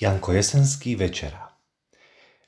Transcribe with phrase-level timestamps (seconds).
[0.00, 1.60] Janko Jesenský večera.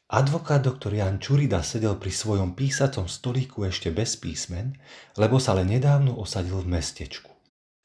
[0.09, 4.73] Advokát doktor Jan Čurida sedel pri svojom písacom stolíku ešte bez písmen,
[5.21, 7.29] lebo sa len nedávno osadil v mestečku.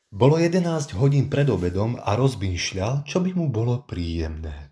[0.07, 4.71] Bolo 11 hodín pred obedom a rozmýšľal, čo by mu bolo príjemné.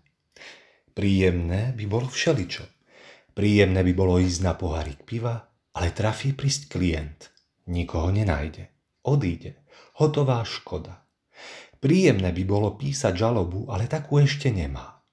[0.96, 2.64] Príjemné by bolo všeličo.
[3.36, 5.44] Príjemné by bolo ísť na pohárik piva,
[5.76, 7.36] ale trafí prísť klient.
[7.68, 8.72] Nikoho nenájde.
[9.04, 9.60] Odíde.
[10.00, 11.05] Hotová škoda.
[11.86, 15.06] Príjemné by bolo písať žalobu, ale takú ešte nemá.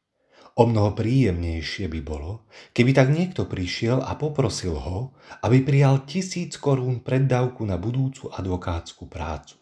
[0.58, 5.14] O mnoho príjemnejšie by bolo, keby tak niekto prišiel a poprosil ho,
[5.46, 9.62] aby prijal tisíc korún preddavku na budúcu advokátsku prácu.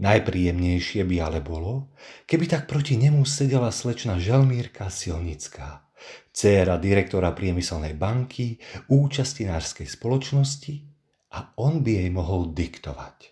[0.00, 1.92] Najpríjemnejšie by ale bolo,
[2.24, 5.92] keby tak proti nemu sedela slečna Želmírka Silnická,
[6.32, 8.56] dcéra direktora priemyselnej banky,
[8.88, 10.88] účastinárskej spoločnosti
[11.36, 13.28] a on by jej mohol diktovať.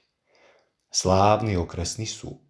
[0.93, 2.42] Slávny okresný súd.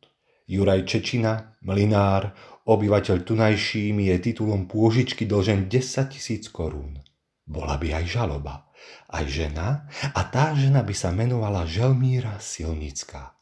[0.52, 2.36] Juraj Čečina, mlinár,
[2.68, 7.00] obyvateľ tunajší je titulom pôžičky dlžen 10 tisíc korún.
[7.48, 8.68] Bola by aj žaloba,
[9.16, 13.32] aj žena a tá žena by sa menovala Želmíra Silnická.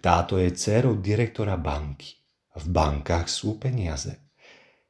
[0.00, 2.16] Táto je dcerou direktora banky.
[2.56, 4.32] V bankách sú peniaze.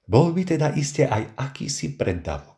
[0.06, 2.51] Bol by teda iste aj akýsi preddavok.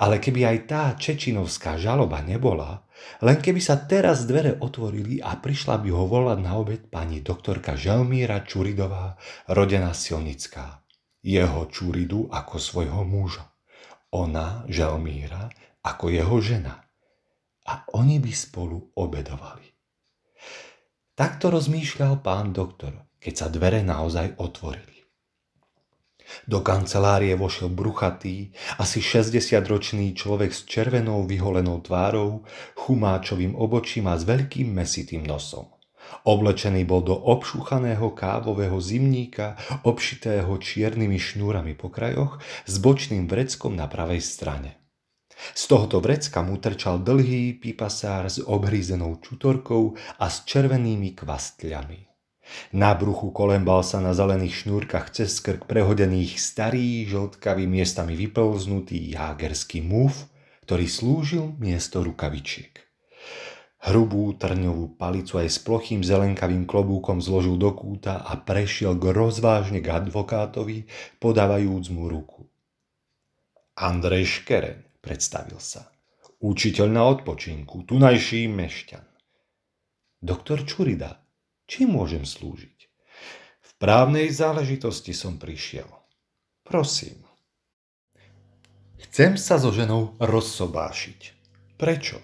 [0.00, 2.88] Ale keby aj tá čečinovská žaloba nebola,
[3.24, 7.76] len keby sa teraz dvere otvorili a prišla by ho volať na obed pani doktorka
[7.76, 9.16] Želmíra Čuridová,
[9.48, 10.84] rodená Silnická.
[11.20, 13.44] Jeho Čuridu ako svojho muža.
[14.16, 15.52] Ona, Želmíra,
[15.84, 16.80] ako jeho žena.
[17.68, 19.68] A oni by spolu obedovali.
[21.12, 24.99] Takto rozmýšľal pán doktor, keď sa dvere naozaj otvorili.
[26.46, 34.26] Do kancelárie vošiel bruchatý, asi 60-ročný človek s červenou vyholenou tvárou, chumáčovým obočím a s
[34.26, 35.70] veľkým mesitým nosom.
[36.26, 39.54] Oblečený bol do obšuchaného kávového zimníka,
[39.86, 44.80] obšitého čiernymi šnúrami po krajoch, s bočným vreckom na pravej strane.
[45.54, 52.09] Z tohoto vrecka mu trčal dlhý pipasár s obhrízenou čutorkou a s červenými kvastľami.
[52.70, 59.82] Na bruchu kolembal sa na zelených šnúrkach cez krk prehodených starý, žltkavý miestami vyplznutý jágerský
[59.82, 60.28] múv,
[60.66, 62.90] ktorý slúžil miesto rukavičiek.
[63.80, 69.80] Hrubú trňovú palicu aj s plochým zelenkavým klobúkom zložil do kúta a prešiel k rozvážne
[69.80, 70.84] k advokátovi,
[71.16, 72.44] podávajúc mu ruku.
[73.80, 75.88] Andrej Škereň, predstavil sa.
[76.44, 79.04] Učiteľ na odpočinku, tunajší mešťan.
[80.20, 81.16] Doktor Čurida,
[81.70, 82.90] Čím môžem slúžiť?
[83.62, 85.86] V právnej záležitosti som prišiel.
[86.66, 87.22] Prosím.
[88.98, 91.20] Chcem sa so ženou rozsobášiť.
[91.78, 92.18] Prečo?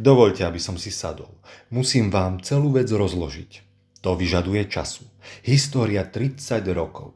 [0.00, 1.28] Dovolte, aby som si sadol.
[1.68, 3.60] Musím vám celú vec rozložiť.
[4.00, 5.04] To vyžaduje času.
[5.44, 7.12] História 30 rokov.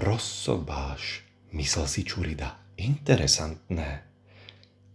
[0.00, 2.72] Rozsobáš, myslel si Čurida.
[2.80, 4.08] Interesantné.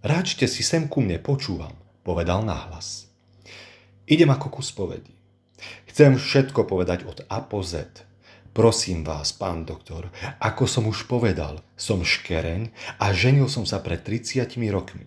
[0.01, 3.05] Ráčte si sem ku mne, počúvam, povedal nahlas.
[4.09, 5.22] Idem ako kus povedí.
[5.93, 7.85] Chcem všetko povedať od A po Z.
[8.53, 12.69] Prosím vás, pán doktor, ako som už povedal, som škereň
[13.01, 15.05] a ženil som sa pred 30 rokmi.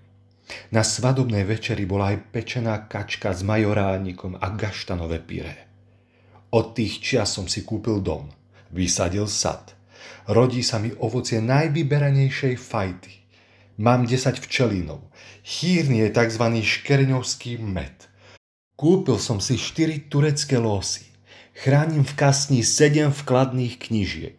[0.71, 5.67] Na svadobnej večeri bola aj pečená kačka s majoránikom a gaštanové pyré.
[6.55, 8.31] Od tých čias som si kúpil dom,
[8.71, 9.75] vysadil sad.
[10.31, 13.15] Rodí sa mi ovocie najvyberanejšej fajty.
[13.83, 15.03] Mám 10 včelínov.
[15.43, 16.45] Chýrny je tzv.
[16.63, 17.95] škerňovský med–
[18.77, 21.09] Kúpil som si 4 turecké losy.
[21.57, 24.37] Chránim v kasni 7 vkladných knižiek.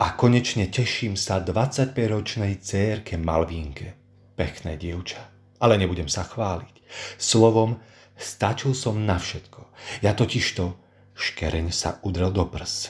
[0.00, 3.92] A konečne teším sa 25-ročnej cérke Malvínke.
[4.40, 5.28] Pekné dievča.
[5.60, 6.80] Ale nebudem sa chváliť.
[7.20, 7.76] Slovom,
[8.16, 9.68] stačil som na všetko.
[10.00, 10.64] Ja totižto
[11.12, 12.88] škereň sa udrel do prs.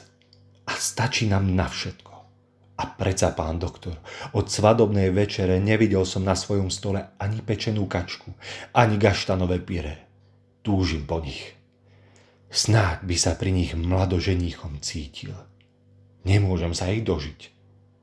[0.70, 2.14] A stačí nám na všetko.
[2.78, 3.98] A predsa, pán doktor,
[4.30, 8.30] od svadobnej večere nevidel som na svojom stole ani pečenú kačku,
[8.78, 10.03] ani gaštanové pyré
[10.64, 11.52] túžim po nich.
[12.48, 15.36] Snáď by sa pri nich mladoženíchom cítil.
[16.24, 17.52] Nemôžem sa ich dožiť.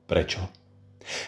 [0.05, 0.45] Prečo?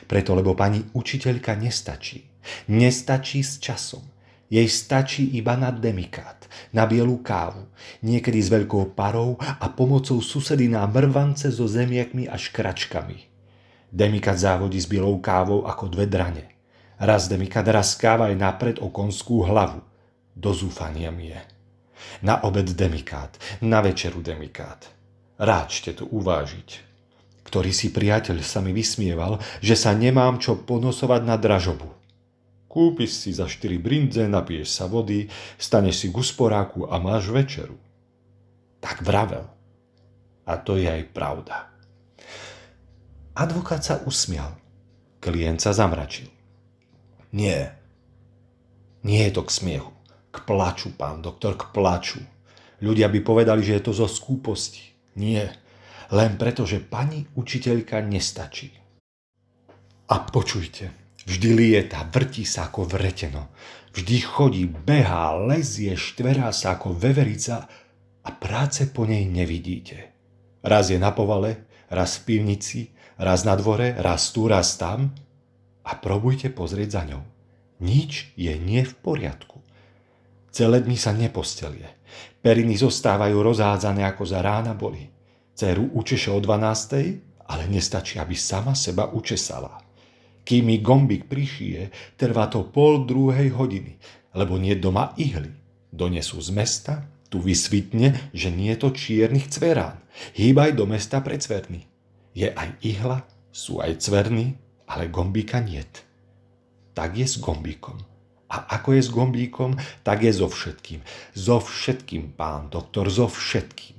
[0.06, 2.22] Preto, lebo pani učiteľka nestačí.
[2.70, 4.06] Nestačí s časom.
[4.54, 7.66] Jej stačí iba na demikát, na bielú kávu,
[8.06, 13.18] niekedy s veľkou parou a pomocou susedy na mrvance so zemiakmi a škračkami.
[13.90, 16.54] Demikát závodí s bielou kávou ako dve drane.
[17.02, 19.82] Raz demikát, raz káva aj napred o konskú hlavu–
[20.34, 21.42] do zúfania mi je.
[22.26, 24.90] Na obed demikát, na večeru demikát.
[25.40, 26.70] Ráčte to uvážiť.
[27.46, 31.90] Ktorý si priateľ sa mi vysmieval, že sa nemám čo ponosovať na dražobu.
[32.66, 35.30] Kúpiš si za 4 brindze, napiješ sa vody,
[35.62, 37.78] staneš si k usporáku a máš večeru.
[38.82, 39.46] Tak vravel.
[40.50, 41.70] A to je aj pravda.
[43.38, 44.58] Advokát sa usmial.
[45.22, 46.28] Klient sa zamračil.
[47.30, 47.78] Nie.
[49.06, 49.93] Nie je to k smiechu.
[50.34, 52.18] K plaču, pán doktor, k plaču.
[52.82, 54.82] Ľudia by povedali, že je to zo skúposti.
[55.22, 55.54] Nie.
[56.10, 58.74] Len preto, že pani učiteľka nestačí.
[60.10, 63.54] A počujte, vždy lieta, vrtí sa ako vreteno.
[63.94, 67.70] Vždy chodí, behá, lezie, štverá sa ako veverica
[68.26, 70.18] a práce po nej nevidíte.
[70.66, 72.90] Raz je na povale, raz v pivnici,
[73.22, 75.14] raz na dvore, raz tu, raz tam
[75.86, 77.24] a probujte pozrieť za ňou.
[77.84, 79.53] Nič je nie v poriadku.
[80.54, 82.06] Celé dni sa nepostelie.
[82.46, 85.02] Periny zostávajú rozhádzané ako za rána boli.
[85.58, 87.50] Ceru učeše o 12.
[87.50, 89.82] ale nestačí, aby sama seba učesala.
[90.46, 91.90] Kým mi gombik prišije,
[92.22, 93.98] trvá to pol druhej hodiny,
[94.38, 95.50] lebo nie doma ihly.
[95.90, 100.06] Donesú z mesta, tu vysvitne, že nie je to čiernych cverán.
[100.38, 101.90] Hýbaj do mesta pre cverny.
[102.38, 104.54] Je aj ihla, sú aj cverny,
[104.86, 106.06] ale gombíka niet.
[106.94, 108.13] Tak je s gombíkom.
[108.54, 109.74] A ako je s gombíkom,
[110.06, 111.02] tak je so všetkým.
[111.34, 113.98] So všetkým, pán doktor, so všetkým.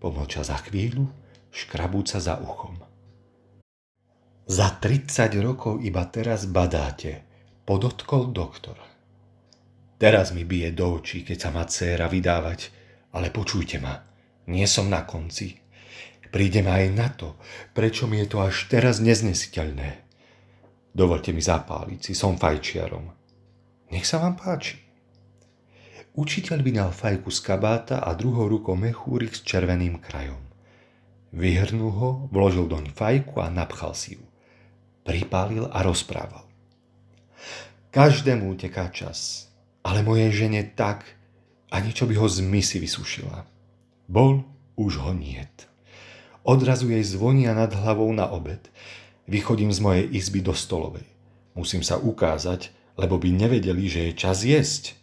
[0.00, 1.04] Pomlča za chvíľu,
[1.52, 2.80] škrabúca za uchom.
[4.48, 7.22] Za 30 rokov iba teraz badáte,
[7.68, 8.74] podotkol doktor.
[10.00, 12.72] Teraz mi bije do očí, keď sa má dcéra vydávať,
[13.12, 14.00] ale počujte ma,
[14.48, 15.60] nie som na konci.
[16.32, 17.36] Prídem aj na to,
[17.76, 20.09] prečo mi je to až teraz neznesiteľné.
[20.90, 23.06] Dovolte mi zapáliť si, som fajčiarom.
[23.90, 24.78] Nech sa vám páči.
[26.18, 30.42] Učiteľ vynal fajku z kabáta a druhou rukou mechúrik s červeným krajom.
[31.30, 34.24] Vyhrnul ho, vložil doň fajku a napchal si ju.
[35.06, 36.42] Pripálil a rozprával.
[37.94, 39.50] Každému uteká čas,
[39.86, 41.06] ale mojej žene tak,
[41.70, 43.46] ani čo by ho z misy vysušila.
[44.10, 44.42] Bol,
[44.74, 45.70] už ho niet.
[46.42, 48.72] Odrazu jej zvonia nad hlavou na obed.
[49.30, 51.06] Vychodím z mojej izby do stolovej.
[51.54, 54.98] Musím sa ukázať, lebo by nevedeli, že je čas jesť.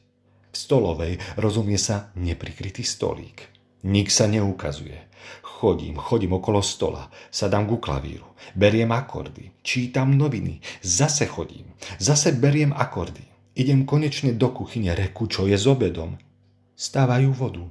[0.51, 3.47] V stolovej rozumie sa neprikrytý stolík.
[3.88, 5.00] Nik sa neukazuje.
[5.39, 12.75] Chodím, chodím okolo stola, sadám ku klavíru, beriem akordy, čítam noviny, zase chodím, zase beriem
[12.75, 13.24] akordy.
[13.57, 16.19] Idem konečne do kuchyne reku, čo je s obedom.
[16.75, 17.65] Stávajú vodu.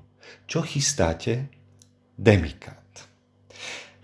[0.48, 1.52] Čo chystáte?
[2.16, 2.80] Demika.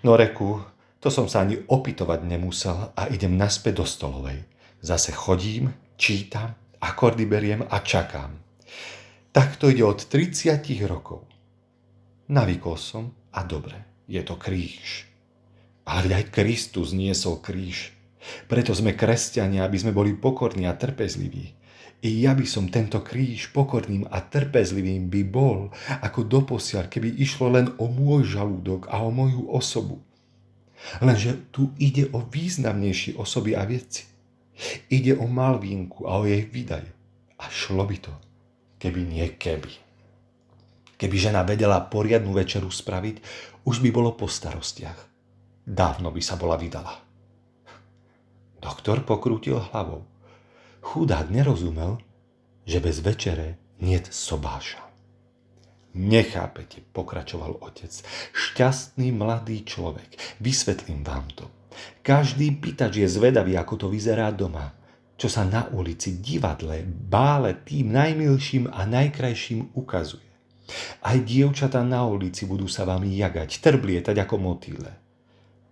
[0.04, 0.62] No reku,
[1.02, 4.46] to som sa ani opytovať nemusel a idem naspäť do stolovej.
[4.78, 8.38] Zase chodím, čítam, akordy beriem a čakám.
[9.34, 11.26] Tak to ide od 30 rokov.
[12.30, 15.10] Navykol som a dobre, je to kríž.
[15.90, 17.90] Ale aj Kristus niesol kríž.
[18.46, 21.58] Preto sme kresťania, aby sme boli pokorní a trpezliví.
[22.02, 27.50] I ja by som tento kríž pokorným a trpezlivým by bol, ako doposiaľ, keby išlo
[27.50, 29.98] len o môj žalúdok a o moju osobu.
[31.00, 34.04] Lenže tu ide o významnejšie osoby a veci.
[34.92, 36.84] Ide o Malvínku a o jej výdaj.
[37.42, 38.14] A šlo by to,
[38.78, 39.72] keby nie keby.
[40.98, 43.16] Keby žena vedela poriadnu večeru spraviť,
[43.66, 45.10] už by bolo po starostiach.
[45.66, 46.94] Dávno by sa bola vydala.
[48.62, 50.06] Doktor pokrútil hlavou.
[50.82, 51.98] Chudák nerozumel,
[52.62, 54.91] že bez večere niet sobáša.
[55.92, 57.92] Nechápete, pokračoval otec.
[58.32, 60.40] Šťastný mladý človek.
[60.40, 61.48] Vysvetlím vám to.
[62.00, 64.72] Každý pýtač je zvedavý, ako to vyzerá doma.
[65.16, 70.26] Čo sa na ulici, divadle, bále tým najmilším a najkrajším ukazuje.
[71.04, 74.92] Aj dievčatá na ulici budú sa vám jagať, trblietať ako motýle.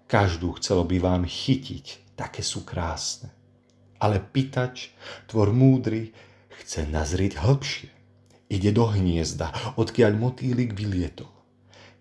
[0.06, 3.32] Každú chcelo by vám chytiť, také sú krásne
[4.00, 4.96] ale pýtač,
[5.28, 6.16] tvor múdry,
[6.64, 7.99] chce nazrieť hlbšie.
[8.50, 11.30] Ide do hniezda, odkiaľ motýlik vylietol.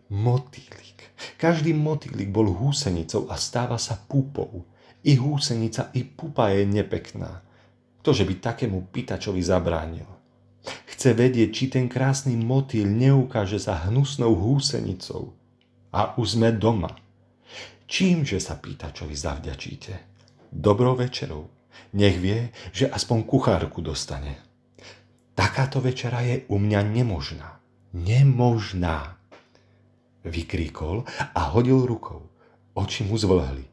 [0.09, 1.13] Motýlik.
[1.37, 4.65] Každý motýlik bol húsenicou a stáva sa púpou.
[5.05, 7.45] I húsenica, i pupa je nepekná.
[8.01, 10.09] Ktože by takému pýtačovi zabránil?
[10.89, 15.37] Chce vedieť, či ten krásny motýl neukáže sa hnusnou húsenicou.
[15.93, 16.97] A už sme doma.
[17.85, 19.93] Čímže sa pýtačovi zavďačíte?
[20.49, 21.59] Dobrou večerou
[21.93, 24.48] nech vie, že aspoň kuchárku dostane.
[25.39, 27.63] Takáto večera je u mňa nemožná.
[27.95, 29.23] Nemožná.
[30.27, 32.27] Vykríkol a hodil rukou.
[32.75, 33.63] Oči mu zvlhli.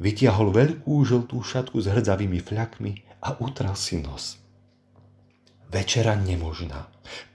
[0.00, 4.40] Vytiahol veľkú žltú šatku s hrdzavými fľakmi a utral si nos.
[5.68, 6.88] Večera nemožná.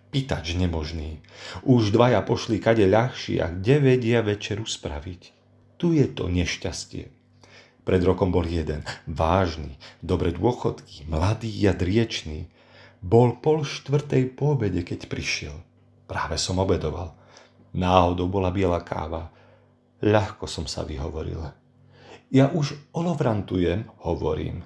[0.10, 1.22] Pýtač nemožný.
[1.62, 5.22] Už dvaja pošli kade ľahší a kde vedia večeru spraviť.
[5.78, 7.14] Tu je to nešťastie.
[7.86, 12.50] Pred rokom bol jeden, vážny, dobre dôchodky, mladý a driečný.
[13.02, 15.56] Bol pol štvrtej po obede, keď prišiel.
[16.10, 17.14] Práve som obedoval.
[17.78, 19.30] Náhodou bola biela káva.
[20.02, 21.42] Ľahko som sa vyhovoril.
[22.34, 24.66] Ja už olovrantujem, hovorím.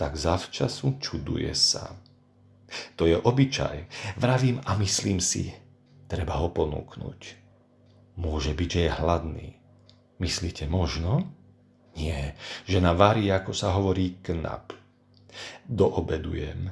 [0.00, 1.92] Tak zavčasu čuduje sa.
[2.96, 3.90] To je obyčaj.
[4.16, 5.50] Vravím a myslím si,
[6.06, 7.20] treba ho ponúknuť.
[8.16, 9.48] Môže byť, že je hladný.
[10.20, 11.24] Myslíte možno?
[11.96, 12.38] Nie,
[12.68, 14.72] žena varí, ako sa hovorí, knap.
[15.66, 16.70] Doobedujem.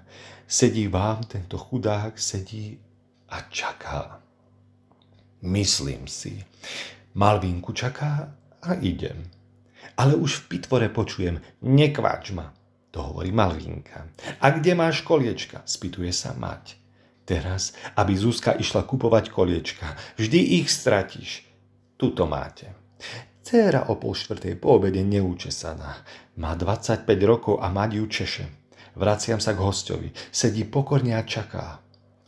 [0.49, 2.81] Sedí vám, tento chudák sedí
[3.29, 4.21] a čaká.
[5.43, 6.45] Myslím si,
[7.15, 9.29] Malvinku čaká a idem.
[9.97, 12.57] Ale už v pitvore počujem, nekváč ma,
[12.89, 14.09] to hovorí Malvinka.
[14.41, 15.61] A kde máš koliečka?
[15.69, 16.81] Spýtuje sa mať.
[17.29, 21.45] Teraz, aby Zuzka išla kupovať koliečka, vždy ich stratíš.
[22.01, 22.73] Tuto máte.
[23.45, 26.09] Céra o pol štvrtej po obede neúčesaná.
[26.41, 28.58] Má 25 rokov a mať ju češe.
[28.99, 30.11] Vraciam sa k hostovi.
[30.35, 31.79] Sedí pokorne a čaká.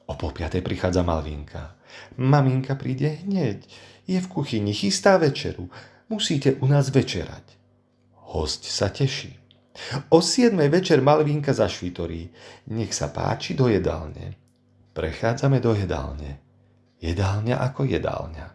[0.06, 1.74] O pol piatej prichádza Malvinka.
[2.22, 3.66] Maminka príde hneď.
[4.06, 5.66] Je v kuchyni, chystá večeru.
[6.06, 7.58] Musíte u nás večerať.
[8.30, 9.34] Host sa teší.
[10.14, 10.54] O 7.
[10.70, 12.30] večer Malvínka zašvitorí.
[12.70, 14.38] Nech sa páči do jedálne.
[14.94, 16.38] Prechádzame do jedálne.
[17.02, 18.46] Jedálňa ako jedálňa.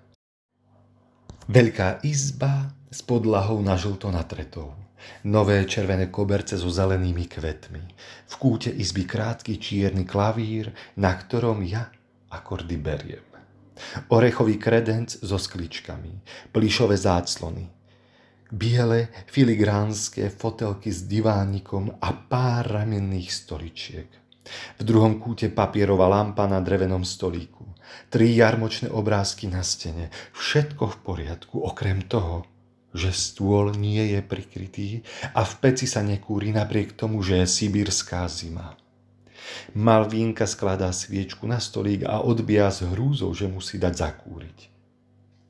[1.51, 4.84] Veľká izba s podlahou na žlto natretou.
[5.23, 7.83] Nové červené koberce so zelenými kvetmi.
[8.27, 11.89] V kúte izby krátky čierny klavír, na ktorom ja
[12.29, 13.25] akordy beriem.
[14.07, 16.23] Orechový kredenc so skličkami,
[16.55, 17.67] plišové záclony,
[18.51, 24.07] biele filigránske fotelky s divánikom a pár ramenných stoličiek.
[24.77, 27.65] V druhom kúte papierová lampa na drevenom stolíku,
[28.13, 32.45] tri jarmočné obrázky na stene, všetko v poriadku, okrem toho,
[32.95, 35.03] že stôl nie je prikrytý
[35.35, 38.79] a v peci sa nekúri napriek tomu, že je sibírská zima.
[39.75, 44.71] Malvínka skladá sviečku na stolík a odbíja s hrúzou, že musí dať zakúriť.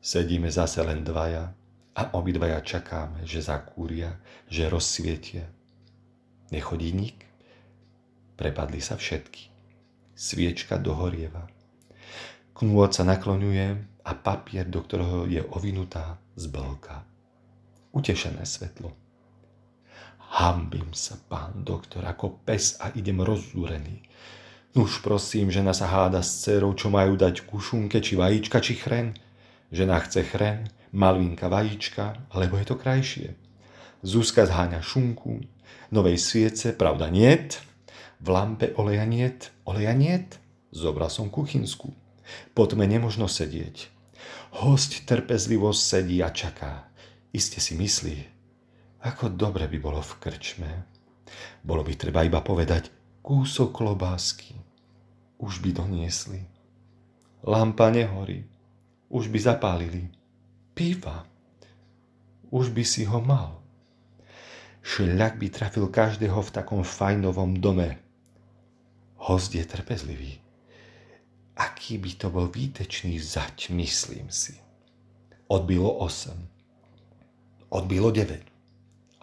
[0.01, 1.53] Sedíme zase len dvaja
[1.95, 4.19] a obidvaja čakáme, že zakúria,
[4.51, 5.47] že rozsvietia.
[6.51, 7.23] Nechodí nik.
[8.35, 9.47] Prepadli sa všetky.
[10.11, 11.47] Sviečka dohorieva.
[12.55, 13.67] Knôt sa nakloňuje
[14.05, 17.14] a papier, do ktorého je ovinutá, zblka.
[17.95, 18.91] Utešené svetlo
[20.35, 24.03] Hambím sa, pán doktor, ako pes a idem rozzúrený.
[24.75, 29.15] Nuž prosím, žena sa háda s dcerou, čo majú dať kušunke, či vajíčka, či chren.
[29.71, 33.31] Žena chce chren, malvinka vajíčka, lebo je to krajšie.
[34.03, 35.39] Zuzka zháňa šunku,
[35.95, 37.63] novej sviece, pravda niet,
[38.19, 40.35] v lampe oleja niet, oleja niet,
[40.75, 41.95] zobral som kuchynsku.
[42.51, 43.87] Po tme nemožno sedieť.
[44.59, 46.85] Host trpezlivo sedí a čaká.
[47.36, 48.15] Iste si myslí,
[49.04, 50.72] ako dobre by bolo v krčme.
[51.60, 52.88] Bolo by treba iba povedať
[53.20, 54.56] kúsok klobásky.
[55.44, 56.48] Už by doniesli.
[57.44, 58.48] Lampa nehorí.
[59.12, 60.15] Už by zapálili.
[60.72, 61.27] Píva.
[62.56, 63.60] Už by si ho mal.
[64.80, 68.00] Šľak by trafil každého v takom fajnovom dome.
[69.27, 70.39] Host je trpezlivý.
[71.60, 74.56] Aký by to bol výtečný zať, myslím si.
[75.51, 76.54] Odbilo 8.
[77.75, 78.39] Odbilo 9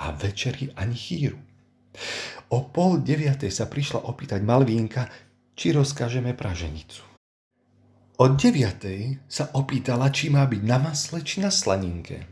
[0.05, 1.41] a večeri ani chýru.
[2.53, 5.09] O pol deviatej sa prišla opýtať Malvínka,
[5.57, 7.01] či rozkážeme praženicu.
[8.21, 12.29] O deviatej sa opýtala, či má byť na masle či na slaninke.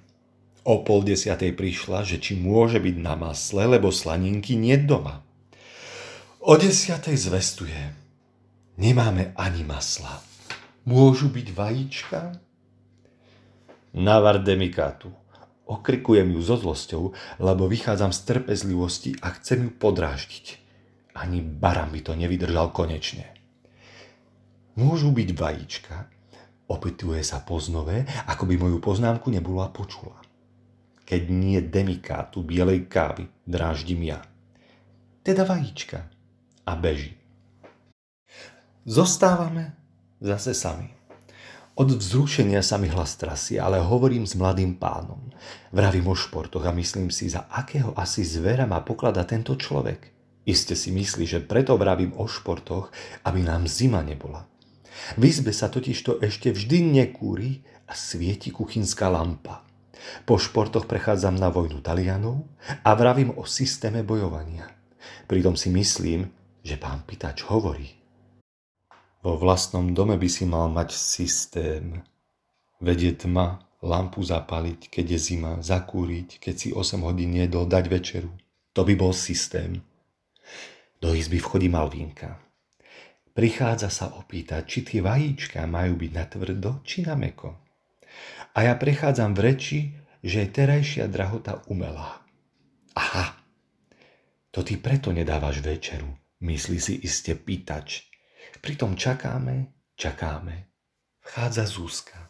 [0.68, 5.24] O pol desiatej prišla, že či môže byť na masle, lebo slaninky nie doma.
[6.44, 7.80] O desiatej zvestuje,
[8.76, 10.20] nemáme ani masla.
[10.84, 12.20] Môžu byť vajíčka?
[13.96, 15.19] Navar demikátu.
[15.70, 20.58] Okrikujem ju so zlosťou, lebo vychádzam z trpezlivosti a chcem ju podráždiť.
[21.14, 23.30] Ani baram by to nevydržal konečne.
[24.74, 26.10] Môžu byť vajíčka,
[26.66, 30.18] opytuje sa poznové, ako by moju poznámku nebola počula.
[31.06, 34.22] Keď nie demikátu bielej kávy, dráždim ja.
[35.22, 36.10] Teda vajíčka.
[36.66, 37.18] A beží.
[38.86, 39.74] Zostávame
[40.22, 40.99] zase sami.
[41.78, 45.30] Od vzrušenia sa mi hlas trasie, ale hovorím s mladým pánom.
[45.70, 50.10] Vravím o športoch a myslím si, za akého asi zvera má poklada tento človek.
[50.44, 52.90] Iste si myslí, že preto vravím o športoch,
[53.22, 54.50] aby nám zima nebola.
[55.14, 59.62] V izbe sa totižto ešte vždy nekúri a svieti kuchynská lampa.
[60.24, 62.48] Po športoch prechádzam na vojnu Talianov
[62.82, 64.68] a vravím o systéme bojovania.
[65.28, 66.28] Pritom si myslím,
[66.64, 67.99] že pán Pitač hovorí,
[69.20, 72.00] vo vlastnom dome by si mal mať systém.
[72.80, 78.32] Vedieť tma, lampu zapaliť, keď je zima, zakúriť, keď si 8 hodín jedol, dať večeru.
[78.72, 79.84] To by bol systém.
[81.00, 82.40] Do izby vchodí Malvínka.
[83.30, 87.56] Prichádza sa opýtať, či tie vajíčka majú byť na tvrdo, či na meko.
[88.52, 89.78] A ja prechádzam v reči,
[90.20, 92.20] že je terajšia drahota umelá.
[92.98, 93.38] Aha,
[94.50, 96.10] to ty preto nedávaš večeru,
[96.42, 98.09] myslí si iste pýtač.
[98.60, 100.68] Pritom čakáme, čakáme.
[101.24, 102.28] Vchádza Zúska.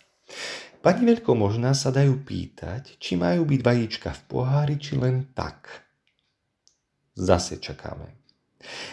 [0.79, 5.67] Pani veľkomožná sa dajú pýtať, či majú byť vajíčka v pohári, či len tak.
[7.19, 8.15] Zase čakáme.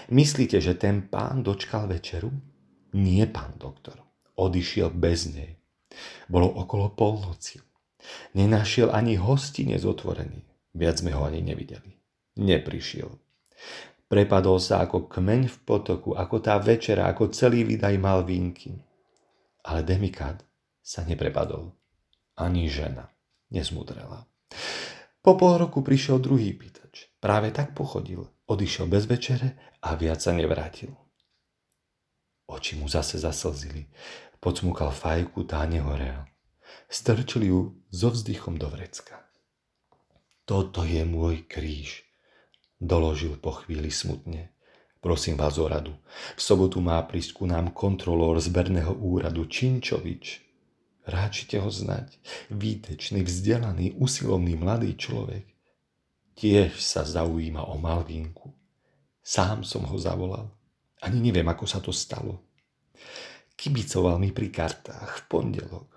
[0.10, 2.34] Myslíte, že ten pán dočkal večeru?
[2.98, 4.02] Nie, pán doktor.
[4.34, 5.62] Odišiel bez nej.
[6.26, 7.62] Bolo okolo polnoci.
[8.34, 10.42] Nenašiel ani hostinec otvorený.
[10.74, 11.94] Viac sme ho ani nevideli.
[12.42, 13.14] Neprišiel.
[14.08, 18.72] Prepadol sa ako kmeň v potoku, ako tá večera, ako celý vydaj mal vínky.
[19.68, 20.48] Ale Demikád
[20.80, 21.76] sa neprepadol.
[22.40, 23.12] Ani žena
[23.52, 24.24] nezmudrela.
[25.20, 27.12] Po pol roku prišiel druhý pýtač.
[27.20, 28.24] Práve tak pochodil.
[28.48, 30.96] Odišiel bez večere a viac sa nevrátil.
[32.48, 33.92] Oči mu zase zaslzili.
[34.40, 36.24] Pocmukal fajku, tá nehorel.
[36.88, 39.20] Strčili ju so vzdychom do vrecka.
[40.48, 42.07] Toto je môj kríž,
[42.82, 44.54] doložil po chvíli smutne.
[44.98, 45.94] Prosím vás o radu.
[46.36, 50.42] V sobotu má prísť ku nám kontrolór zberného úradu Činčovič.
[51.08, 52.20] Ráčite ho znať.
[52.52, 55.46] Výtečný, vzdelaný, usilovný mladý človek.
[56.36, 58.52] Tiež sa zaujíma o Malvinku.
[59.24, 60.52] Sám som ho zavolal.
[61.02, 62.44] Ani neviem, ako sa to stalo.
[63.58, 65.90] Kibicoval mi pri kartách v pondelok.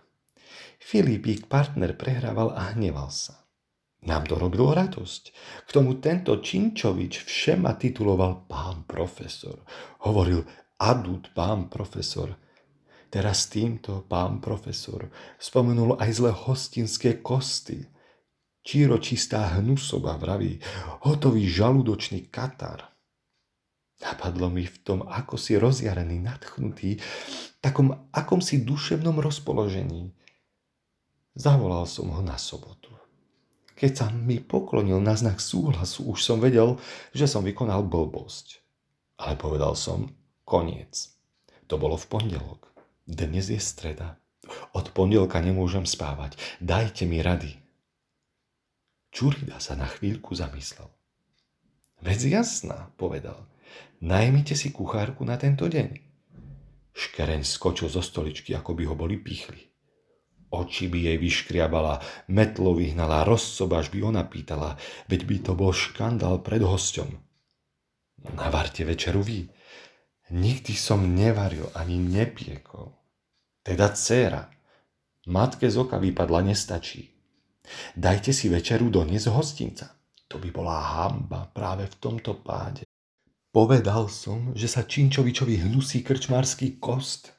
[0.80, 3.36] Filipík partner prehrával a hneval sa.
[4.00, 5.22] Nám to robilo radosť.
[5.64, 9.60] K tomu tento Činčovič všema tituloval pán profesor.
[10.08, 10.40] Hovoril
[10.80, 12.32] adut pán profesor.
[13.12, 17.84] Teraz týmto pán profesor spomenul aj zle hostinské kosty.
[18.64, 20.60] Číročistá hnusoba vraví,
[21.04, 22.88] hotový žalúdočný katar.
[24.00, 26.96] Napadlo mi v tom, ako si rozjarený, nadchnutý,
[27.60, 30.16] takom akom si duševnom rozpoložení.
[31.36, 32.99] Zavolal som ho na sobotu.
[33.80, 36.76] Keď sa mi poklonil na znak súhlasu, už som vedel,
[37.16, 38.60] že som vykonal blbosť.
[39.16, 40.12] Ale povedal som,
[40.44, 41.16] koniec.
[41.64, 42.68] To bolo v pondelok.
[43.08, 44.20] Dnes je streda.
[44.76, 46.36] Od pondelka nemôžem spávať.
[46.60, 47.56] Dajte mi rady.
[49.16, 50.92] Čurida sa na chvíľku zamyslel.
[52.04, 53.48] Veď jasná, povedal.
[54.04, 55.96] Najmite si kuchárku na tento deň.
[56.92, 59.69] Škereň skočil zo stoličky, ako by ho boli pichli.
[60.50, 62.02] Oči by jej vyškriabala,
[62.34, 64.74] metlo vyhnala, rozsoba, až by ona pýtala,
[65.06, 67.06] veď by to bol škandál pred hosťom.
[68.34, 69.46] Navarte večeru vy.
[70.34, 72.90] Nikdy som nevaril ani nepiekol.
[73.62, 74.50] Teda dcéra.
[75.30, 77.06] Matke z oka vypadla nestačí.
[77.94, 79.86] Dajte si večeru doniesť hostinca.
[80.26, 82.82] To by bola hamba práve v tomto páde.
[83.54, 87.34] Povedal som, že sa Činčovičovi hnusí krčmársky kost.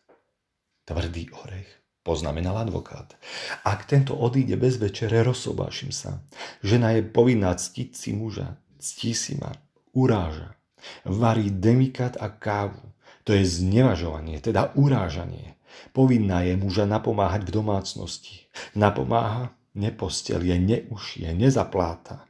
[0.88, 3.14] Tvrdý orech poznamenal advokát.
[3.62, 6.22] Ak tento odíde bez večere, rozsobášim sa.
[6.66, 9.54] Žena je povinná ctiť si muža, ctí si ma,
[9.94, 10.58] uráža.
[11.06, 12.82] Varí demikat a kávu.
[13.24, 15.62] To je znevažovanie, teda urážanie.
[15.94, 18.50] Povinná je muža napomáhať v domácnosti.
[18.74, 22.26] Napomáha, nepostelie, neušie, nezapláta.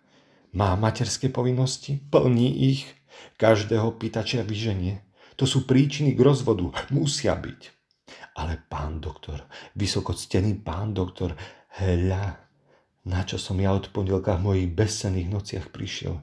[0.52, 2.84] Má materské povinnosti, plní ich.
[3.40, 5.04] Každého pýtačia vyženie.
[5.40, 7.81] To sú príčiny k rozvodu, musia byť.
[8.42, 9.46] Ale pán doktor,
[9.78, 11.38] vysokoctený pán doktor,
[11.78, 12.42] hľa,
[13.06, 16.18] na čo som ja od pondelka v mojich bezsenných nociach prišiel.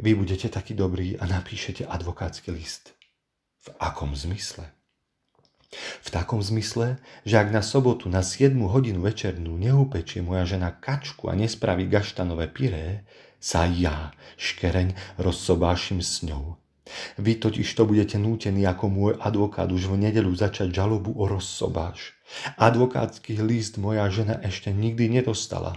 [0.00, 2.96] Vy budete taký dobrý a napíšete advokátsky list.
[3.60, 4.72] V akom zmysle?
[6.00, 6.96] V takom zmysle,
[7.28, 12.48] že ak na sobotu na 7 hodinu večernú neupečie moja žena kačku a nespraví gaštanové
[12.48, 13.04] pyré,
[13.36, 16.56] sa ja, škereň, rozsobášim s ňou
[17.18, 22.18] vy totiž to budete nútení ako môj advokát už v nedelu začať žalobu o rozsobáš.
[22.60, 25.76] Advokátsky list moja žena ešte nikdy nedostala.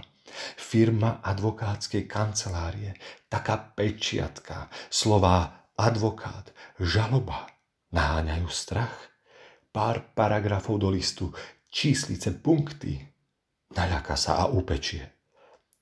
[0.56, 2.96] Firma advokátskej kancelárie,
[3.28, 7.48] taká pečiatka, slová advokát, žaloba,
[7.92, 8.96] naháňajú strach.
[9.72, 11.32] Pár paragrafov do listu,
[11.72, 13.00] číslice, punkty.
[13.72, 15.12] Naľaká sa a upečie.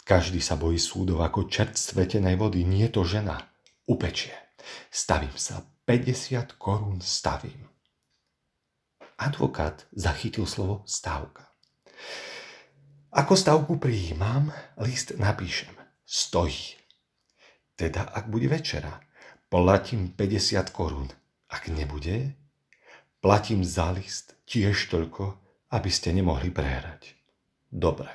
[0.07, 3.51] Každý sa bojí súdov ako čert svetenej vody, nie to žena.
[3.87, 4.35] Upečie.
[4.91, 7.69] Stavím sa, 50 korún stavím.
[9.19, 11.51] Advokát zachytil slovo stavka.
[13.13, 15.75] Ako stavku prijímam, list napíšem.
[16.07, 16.79] Stojí.
[17.75, 19.01] Teda, ak bude večera,
[19.49, 21.11] platím 50 korún.
[21.51, 22.39] Ak nebude,
[23.19, 25.35] platím za list tiež toľko,
[25.75, 27.19] aby ste nemohli prehrať.
[27.67, 28.11] Dobre.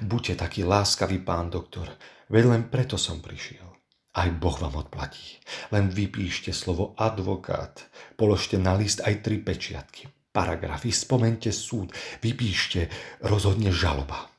[0.00, 1.88] Buďte taký láskavý, pán doktor,
[2.32, 3.73] veď len preto som prišiel.
[4.14, 5.42] Aj Boh vám odplatí.
[5.74, 7.90] Len vypíšte slovo advokát.
[8.14, 10.06] Položte na list aj tri pečiatky.
[10.34, 12.90] paragrafy, spomente súd, vypíšte,
[13.22, 14.30] rozhodne žaloba.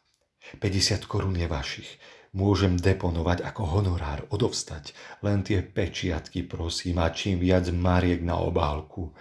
[0.60, 1.92] 50 korún je vašich.
[2.36, 4.92] Môžem deponovať ako honorár, odovstať.
[5.24, 9.16] Len tie pečiatky, prosím, a čím viac mariek na obálku.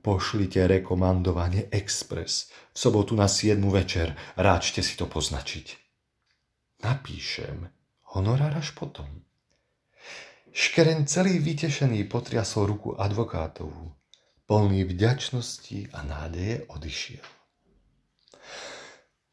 [0.00, 4.16] Pošlite rekomandovanie Express v sobotu na 7 večer.
[4.40, 5.66] Ráčte si to poznačiť.
[6.80, 7.68] Napíšem.
[8.16, 9.25] Honorár až potom.
[10.56, 13.92] Škeren celý vytešený potriasol ruku advokátovú.
[14.48, 17.20] Plný vďačnosti a nádeje odišiel.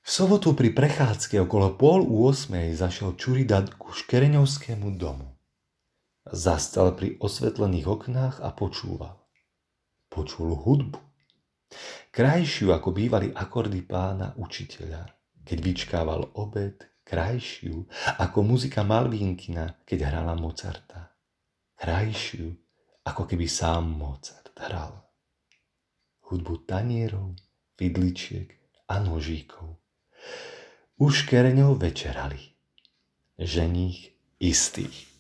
[0.04, 5.32] V sobotu pri prechádzke okolo pol u osmej zašiel Čurida ku Škereňovskému domu.
[6.28, 9.24] Zastal pri osvetlených oknách a počúval.
[10.12, 11.00] Počul hudbu.
[12.12, 15.08] Krajšiu ako bývali akordy pána učiteľa,
[15.48, 17.88] keď vyčkával obed, krajšiu
[18.20, 21.13] ako muzika Malvínkina, keď hrala Mozarta.
[21.84, 22.48] Krajšiu
[23.04, 25.04] ako keby sám Mozart hral.
[26.32, 27.36] Hudbu tanierov,
[27.76, 28.48] vidličiek
[28.88, 29.84] a nožíkov
[31.04, 32.40] už kereňov večerali.
[33.36, 35.13] Ženích istých.